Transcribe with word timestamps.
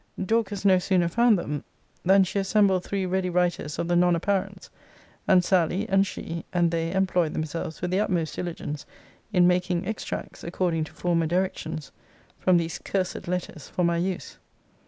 Dorcas 0.25 0.65
no 0.65 0.79
sooner 0.79 1.07
found 1.07 1.37
them, 1.37 1.63
than 2.03 2.23
she 2.23 2.39
assembled 2.39 2.83
three 2.83 3.05
ready 3.05 3.29
writers 3.29 3.77
of 3.77 3.87
the 3.87 3.95
non 3.95 4.15
apparents; 4.15 4.71
and 5.27 5.43
Sally, 5.45 5.87
and 5.87 6.07
she, 6.07 6.43
and 6.51 6.71
they 6.71 6.91
employed 6.91 7.33
themselves 7.33 7.83
with 7.83 7.91
the 7.91 7.99
utmost 7.99 8.35
diligence, 8.35 8.87
in 9.31 9.45
making 9.45 9.87
extracts, 9.87 10.43
according 10.43 10.85
to 10.85 10.91
former 10.93 11.27
directions, 11.27 11.91
from 12.39 12.57
these 12.57 12.79
cursed 12.79 13.27
letters, 13.27 13.69
for 13.69 13.83
my 13.83 13.97
use. 13.97 14.39